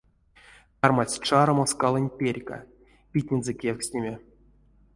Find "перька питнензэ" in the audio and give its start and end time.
2.19-3.53